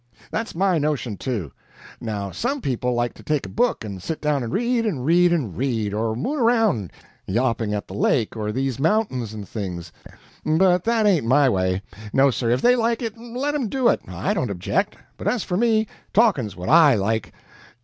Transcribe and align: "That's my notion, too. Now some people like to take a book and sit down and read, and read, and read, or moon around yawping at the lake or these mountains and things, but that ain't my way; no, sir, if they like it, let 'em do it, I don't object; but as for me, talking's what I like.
"That's 0.31 0.55
my 0.55 0.79
notion, 0.79 1.15
too. 1.15 1.51
Now 1.99 2.31
some 2.31 2.59
people 2.59 2.95
like 2.95 3.13
to 3.13 3.21
take 3.21 3.45
a 3.45 3.49
book 3.49 3.85
and 3.85 4.01
sit 4.01 4.19
down 4.19 4.41
and 4.41 4.51
read, 4.51 4.83
and 4.83 5.05
read, 5.05 5.31
and 5.31 5.55
read, 5.55 5.93
or 5.93 6.15
moon 6.15 6.39
around 6.39 6.91
yawping 7.27 7.75
at 7.75 7.87
the 7.87 7.93
lake 7.93 8.35
or 8.35 8.51
these 8.51 8.79
mountains 8.79 9.31
and 9.31 9.47
things, 9.47 9.91
but 10.43 10.85
that 10.85 11.05
ain't 11.05 11.27
my 11.27 11.47
way; 11.47 11.83
no, 12.13 12.31
sir, 12.31 12.49
if 12.49 12.63
they 12.63 12.75
like 12.75 13.03
it, 13.03 13.15
let 13.15 13.53
'em 13.53 13.69
do 13.69 13.89
it, 13.89 14.01
I 14.07 14.33
don't 14.33 14.49
object; 14.49 14.95
but 15.17 15.27
as 15.27 15.43
for 15.43 15.55
me, 15.55 15.85
talking's 16.13 16.55
what 16.55 16.67
I 16.69 16.95
like. 16.95 17.31